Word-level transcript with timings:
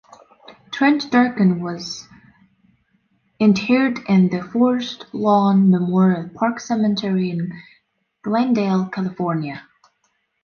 Trent 0.71 1.11
Durkin 1.11 1.59
was 1.59 2.07
interred 3.39 3.99
in 4.09 4.29
the 4.29 4.41
Forest 4.41 5.05
Lawn 5.13 5.69
Memorial 5.69 6.27
Park 6.33 6.59
Cemetery 6.59 7.29
in 7.29 7.51
Glendale, 8.23 8.87
California. 8.89 9.63